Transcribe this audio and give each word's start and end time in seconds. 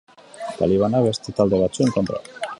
Talibanak 0.61 1.05
beste 1.09 1.37
talde 1.41 1.61
batzuen 1.67 1.95
kontra. 2.01 2.25